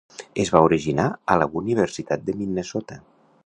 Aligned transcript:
Es 0.43 0.49
va 0.55 0.61
originar 0.67 1.05
a 1.33 1.37
la 1.43 1.49
Universitat 1.61 2.27
de 2.31 2.39
Minnesota. 2.41 3.03